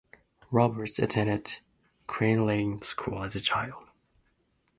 Roberts 0.49 0.97
attended 0.97 1.59
Cranleigh 2.07 2.83
School 2.83 3.21
as 3.21 3.35
a 3.35 3.39
child. 3.39 3.89